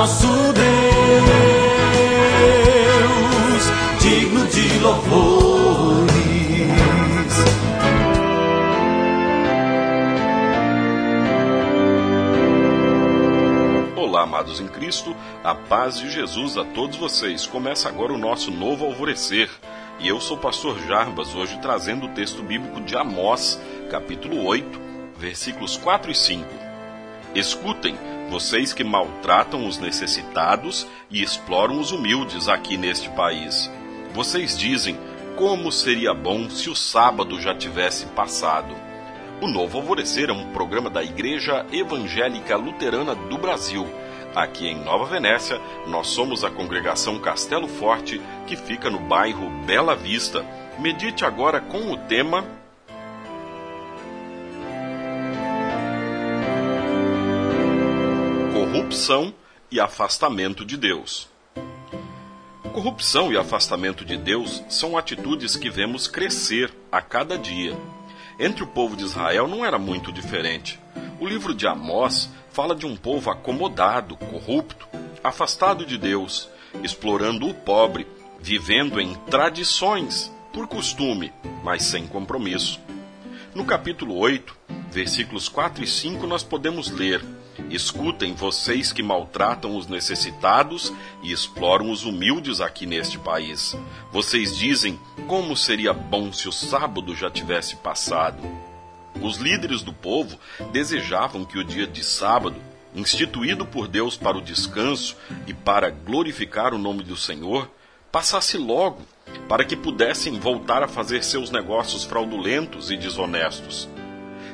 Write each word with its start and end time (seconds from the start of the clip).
nosso 0.00 0.26
Deus, 0.26 0.64
digno 4.00 4.46
de 4.46 4.78
louvores. 4.78 6.10
Olá, 13.94 14.22
amados 14.22 14.58
em 14.58 14.68
Cristo, 14.68 15.14
a 15.44 15.54
paz 15.54 15.98
de 15.98 16.10
Jesus 16.10 16.56
a 16.56 16.64
todos 16.64 16.96
vocês. 16.96 17.46
Começa 17.46 17.86
agora 17.86 18.14
o 18.14 18.18
nosso 18.18 18.50
novo 18.50 18.86
alvorecer. 18.86 19.50
E 19.98 20.08
eu 20.08 20.18
sou 20.18 20.38
o 20.38 20.40
pastor 20.40 20.78
Jarbas, 20.88 21.34
hoje 21.34 21.58
trazendo 21.60 22.06
o 22.06 22.14
texto 22.14 22.42
bíblico 22.42 22.80
de 22.80 22.96
Amós, 22.96 23.60
capítulo 23.90 24.46
8, 24.46 24.80
versículos 25.18 25.76
4 25.76 26.10
e 26.10 26.14
5. 26.14 26.46
Escutem, 27.34 27.94
vocês 28.30 28.72
que 28.72 28.84
maltratam 28.84 29.66
os 29.66 29.78
necessitados 29.78 30.86
e 31.10 31.20
exploram 31.20 31.80
os 31.80 31.90
humildes 31.90 32.48
aqui 32.48 32.76
neste 32.76 33.10
país. 33.10 33.68
Vocês 34.14 34.56
dizem: 34.56 34.96
como 35.36 35.72
seria 35.72 36.14
bom 36.14 36.48
se 36.48 36.70
o 36.70 36.76
sábado 36.76 37.40
já 37.40 37.52
tivesse 37.52 38.06
passado. 38.06 38.72
O 39.40 39.48
Novo 39.48 39.78
Alvorecer 39.78 40.30
é 40.30 40.32
um 40.32 40.52
programa 40.52 40.88
da 40.88 41.02
Igreja 41.02 41.66
Evangélica 41.72 42.56
Luterana 42.56 43.16
do 43.16 43.36
Brasil. 43.36 43.84
Aqui 44.34 44.68
em 44.68 44.84
Nova 44.84 45.06
Venécia, 45.06 45.60
nós 45.88 46.06
somos 46.08 46.44
a 46.44 46.50
congregação 46.50 47.18
Castelo 47.18 47.66
Forte, 47.66 48.20
que 48.46 48.54
fica 48.54 48.88
no 48.88 49.00
bairro 49.00 49.50
Bela 49.66 49.96
Vista. 49.96 50.46
Medite 50.78 51.24
agora 51.24 51.60
com 51.60 51.90
o 51.90 51.96
tema 51.96 52.59
Corrupção 58.90 59.32
e 59.70 59.78
afastamento 59.78 60.64
de 60.64 60.76
Deus. 60.76 61.28
Corrupção 62.72 63.32
e 63.32 63.36
afastamento 63.36 64.04
de 64.04 64.16
Deus 64.16 64.64
são 64.68 64.98
atitudes 64.98 65.54
que 65.54 65.70
vemos 65.70 66.08
crescer 66.08 66.74
a 66.90 67.00
cada 67.00 67.38
dia. 67.38 67.78
Entre 68.36 68.64
o 68.64 68.66
povo 68.66 68.96
de 68.96 69.04
Israel 69.04 69.46
não 69.46 69.64
era 69.64 69.78
muito 69.78 70.10
diferente. 70.10 70.76
O 71.20 71.26
livro 71.28 71.54
de 71.54 71.68
Amós 71.68 72.30
fala 72.50 72.74
de 72.74 72.84
um 72.84 72.96
povo 72.96 73.30
acomodado, 73.30 74.16
corrupto, 74.16 74.88
afastado 75.22 75.86
de 75.86 75.96
Deus, 75.96 76.48
explorando 76.82 77.48
o 77.48 77.54
pobre, 77.54 78.08
vivendo 78.40 79.00
em 79.00 79.14
tradições, 79.30 80.32
por 80.52 80.66
costume, 80.66 81.32
mas 81.62 81.84
sem 81.84 82.08
compromisso. 82.08 82.80
No 83.54 83.64
capítulo 83.64 84.16
8, 84.16 84.56
versículos 84.90 85.48
4 85.48 85.84
e 85.84 85.86
5, 85.86 86.26
nós 86.26 86.42
podemos 86.42 86.90
ler: 86.90 87.24
Escutem 87.70 88.34
vocês 88.34 88.92
que 88.92 89.02
maltratam 89.02 89.76
os 89.76 89.86
necessitados 89.86 90.92
e 91.22 91.32
exploram 91.32 91.90
os 91.90 92.04
humildes 92.04 92.60
aqui 92.60 92.86
neste 92.86 93.18
país. 93.18 93.76
Vocês 94.12 94.56
dizem: 94.56 94.98
como 95.26 95.56
seria 95.56 95.92
bom 95.92 96.32
se 96.32 96.48
o 96.48 96.52
sábado 96.52 97.14
já 97.14 97.30
tivesse 97.30 97.76
passado. 97.76 98.42
Os 99.20 99.36
líderes 99.36 99.82
do 99.82 99.92
povo 99.92 100.38
desejavam 100.72 101.44
que 101.44 101.58
o 101.58 101.64
dia 101.64 101.86
de 101.86 102.02
sábado, 102.02 102.56
instituído 102.94 103.66
por 103.66 103.86
Deus 103.86 104.16
para 104.16 104.38
o 104.38 104.42
descanso 104.42 105.16
e 105.46 105.52
para 105.52 105.90
glorificar 105.90 106.72
o 106.72 106.78
nome 106.78 107.02
do 107.02 107.16
Senhor, 107.16 107.70
passasse 108.10 108.56
logo, 108.56 109.02
para 109.48 109.64
que 109.64 109.76
pudessem 109.76 110.38
voltar 110.38 110.82
a 110.82 110.88
fazer 110.88 111.22
seus 111.22 111.50
negócios 111.50 112.04
fraudulentos 112.04 112.90
e 112.90 112.96
desonestos. 112.96 113.88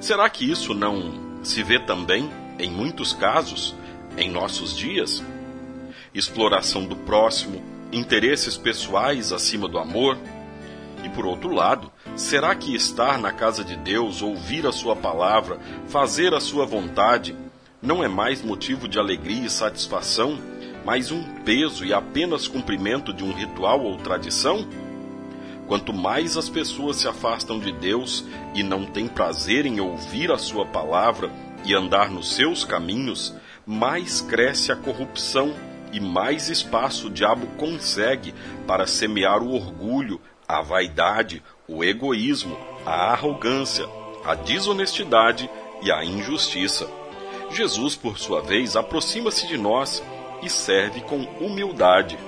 Será 0.00 0.28
que 0.28 0.50
isso 0.50 0.74
não 0.74 1.42
se 1.44 1.62
vê 1.62 1.78
também, 1.78 2.30
em 2.58 2.70
muitos 2.70 3.12
casos, 3.12 3.74
em 4.16 4.30
nossos 4.30 4.76
dias? 4.76 5.22
Exploração 6.14 6.84
do 6.84 6.96
próximo, 6.96 7.62
interesses 7.92 8.56
pessoais 8.56 9.32
acima 9.32 9.68
do 9.68 9.78
amor, 9.78 10.18
e 11.04 11.08
por 11.10 11.26
outro 11.26 11.52
lado, 11.52 11.92
será 12.16 12.54
que 12.54 12.74
estar 12.74 13.18
na 13.18 13.30
casa 13.30 13.62
de 13.62 13.76
Deus, 13.76 14.22
ouvir 14.22 14.66
a 14.66 14.72
sua 14.72 14.96
palavra, 14.96 15.58
fazer 15.88 16.32
a 16.32 16.40
sua 16.40 16.64
vontade, 16.64 17.36
não 17.82 18.02
é 18.02 18.08
mais 18.08 18.42
motivo 18.42 18.88
de 18.88 18.98
alegria 18.98 19.46
e 19.46 19.50
satisfação, 19.50 20.38
mas 20.84 21.10
um 21.10 21.22
peso 21.44 21.84
e 21.84 21.92
apenas 21.92 22.48
cumprimento 22.48 23.12
de 23.12 23.22
um 23.22 23.32
ritual 23.32 23.82
ou 23.82 23.98
tradição? 23.98 24.66
Quanto 25.66 25.92
mais 25.92 26.36
as 26.36 26.48
pessoas 26.48 26.96
se 26.96 27.08
afastam 27.08 27.58
de 27.58 27.72
Deus 27.72 28.24
e 28.54 28.62
não 28.62 28.84
têm 28.84 29.08
prazer 29.08 29.66
em 29.66 29.80
ouvir 29.80 30.30
a 30.30 30.38
sua 30.38 30.64
palavra 30.66 31.30
e 31.64 31.74
andar 31.74 32.10
nos 32.10 32.34
seus 32.34 32.64
caminhos, 32.64 33.34
mais 33.66 34.20
cresce 34.20 34.70
a 34.70 34.76
corrupção 34.76 35.54
e 35.92 36.00
mais 36.00 36.48
espaço 36.48 37.06
o 37.06 37.10
diabo 37.10 37.46
consegue 37.56 38.34
para 38.66 38.86
semear 38.86 39.42
o 39.42 39.54
orgulho, 39.54 40.20
a 40.46 40.60
vaidade, 40.60 41.42
o 41.68 41.84
egoísmo, 41.84 42.56
a 42.84 43.12
arrogância, 43.12 43.86
a 44.24 44.34
desonestidade 44.34 45.48
e 45.82 45.92
a 45.92 46.04
injustiça. 46.04 46.88
Jesus, 47.50 47.94
por 47.94 48.18
sua 48.18 48.42
vez, 48.42 48.76
aproxima-se 48.76 49.46
de 49.46 49.56
nós 49.56 50.02
e 50.42 50.50
serve 50.50 51.00
com 51.02 51.22
humildade, 51.40 52.18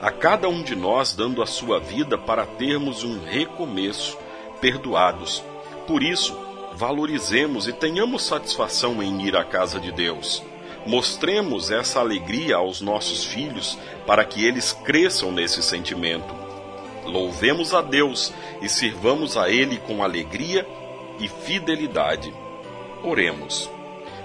a 0.00 0.10
cada 0.10 0.48
um 0.48 0.62
de 0.62 0.76
nós 0.76 1.14
dando 1.14 1.42
a 1.42 1.46
sua 1.46 1.80
vida 1.80 2.16
para 2.16 2.46
termos 2.46 3.02
um 3.02 3.18
recomeço, 3.24 4.16
perdoados. 4.60 5.42
Por 5.86 6.02
isso, 6.02 6.38
valorizemos 6.76 7.66
e 7.66 7.72
tenhamos 7.72 8.24
satisfação 8.24 9.02
em 9.02 9.26
ir 9.26 9.36
à 9.36 9.44
casa 9.44 9.80
de 9.80 9.90
Deus. 9.90 10.42
Mostremos 10.86 11.70
essa 11.70 11.98
alegria 11.98 12.56
aos 12.56 12.80
nossos 12.80 13.24
filhos 13.24 13.76
para 14.06 14.24
que 14.24 14.44
eles 14.44 14.72
cresçam 14.72 15.32
nesse 15.32 15.62
sentimento 15.62 16.46
Louvemos 17.06 17.72
a 17.72 17.80
Deus 17.80 18.32
e 18.60 18.68
sirvamos 18.68 19.36
a 19.36 19.48
Ele 19.48 19.78
com 19.78 20.02
alegria 20.02 20.66
e 21.20 21.28
fidelidade. 21.28 22.34
Oremos. 23.02 23.70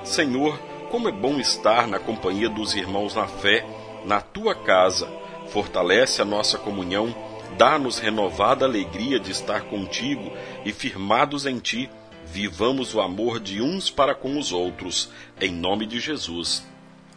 Senhor, 0.04 0.60
como 0.90 1.08
é 1.08 1.12
bom 1.12 1.40
estar 1.40 1.88
na 1.88 2.00
companhia 2.00 2.50
dos 2.50 2.74
irmãos 2.76 3.16
na 3.16 3.28
fé, 3.28 3.66
na 4.04 4.20
tua 4.20 4.56
casa. 4.56 5.08
Fortalece 5.50 6.22
a 6.22 6.26
nossa 6.26 6.58
comunhão, 6.58 7.14
dá-nos 7.56 8.00
renovada 8.00 8.66
alegria 8.66 9.20
de 9.20 9.32
estar 9.32 9.62
contigo 9.62 10.32
e 10.66 10.72
firmados 10.72 11.46
em 11.46 11.60
ti, 11.60 11.90
vivamos 12.32 12.96
o 12.96 13.02
amor 13.02 13.42
de 13.42 13.62
uns 13.62 13.90
para 13.90 14.16
com 14.16 14.40
os 14.40 14.54
outros. 14.54 15.10
Em 15.40 15.52
nome 15.52 15.86
de 15.86 16.00
Jesus. 16.00 16.66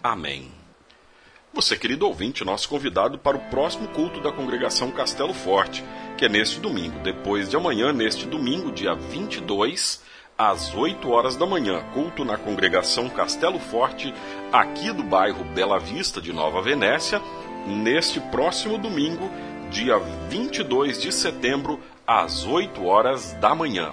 Amém. 0.02 0.50
Você, 1.52 1.76
querido 1.76 2.04
ouvinte, 2.04 2.44
nosso 2.44 2.68
convidado 2.68 3.16
para 3.16 3.36
o 3.36 3.40
próximo 3.48 3.86
culto 3.88 4.20
da 4.20 4.32
congregação 4.32 4.90
Castelo 4.90 5.32
Forte, 5.32 5.84
que 6.18 6.24
é 6.24 6.28
neste 6.28 6.58
domingo, 6.58 6.98
depois 6.98 7.48
de 7.48 7.56
amanhã, 7.56 7.92
neste 7.92 8.26
domingo, 8.26 8.72
dia 8.72 8.92
22, 8.92 10.02
às 10.36 10.74
8 10.74 11.08
horas 11.08 11.36
da 11.36 11.46
manhã, 11.46 11.80
culto 11.94 12.24
na 12.24 12.36
congregação 12.36 13.08
Castelo 13.08 13.60
Forte, 13.60 14.12
aqui 14.52 14.92
do 14.92 15.04
bairro 15.04 15.44
Bela 15.44 15.78
Vista 15.78 16.20
de 16.20 16.32
Nova 16.32 16.60
Venécia, 16.60 17.22
neste 17.68 18.18
próximo 18.18 18.76
domingo, 18.76 19.30
dia 19.70 19.96
22 20.28 21.00
de 21.00 21.12
setembro, 21.12 21.78
às 22.04 22.44
8 22.44 22.84
horas 22.84 23.32
da 23.34 23.54
manhã. 23.54 23.92